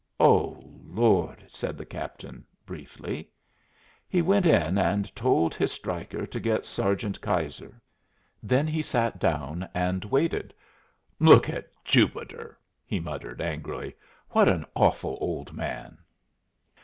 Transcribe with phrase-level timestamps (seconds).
[0.19, 3.29] "Oh Lord!" said the captain, briefly.
[4.09, 7.79] He went in and told his striker to get Sergeant Keyser.
[8.41, 10.55] Then he sat down and waited.
[11.19, 13.95] "'Look at Jupiter!'" he muttered, angrily.
[14.31, 15.99] "What an awful old man!"